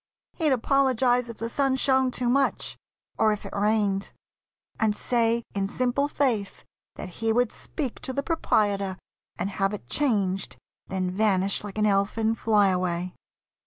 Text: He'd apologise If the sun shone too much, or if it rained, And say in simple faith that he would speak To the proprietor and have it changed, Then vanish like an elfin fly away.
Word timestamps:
He'd 0.33 0.51
apologise 0.51 1.29
If 1.29 1.37
the 1.37 1.47
sun 1.47 1.75
shone 1.75 2.09
too 2.09 2.27
much, 2.27 2.75
or 3.19 3.31
if 3.31 3.45
it 3.45 3.55
rained, 3.55 4.11
And 4.79 4.95
say 4.95 5.43
in 5.53 5.67
simple 5.67 6.07
faith 6.07 6.63
that 6.95 7.09
he 7.09 7.31
would 7.31 7.51
speak 7.51 7.99
To 7.99 8.11
the 8.11 8.23
proprietor 8.23 8.97
and 9.37 9.51
have 9.51 9.75
it 9.75 9.87
changed, 9.87 10.57
Then 10.87 11.11
vanish 11.11 11.63
like 11.63 11.77
an 11.77 11.85
elfin 11.85 12.33
fly 12.33 12.69
away. 12.69 13.13